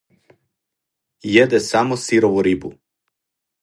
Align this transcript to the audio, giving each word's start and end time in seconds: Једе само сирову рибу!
Једе 1.35 1.63
само 1.69 2.01
сирову 2.07 2.43
рибу! 2.49 2.77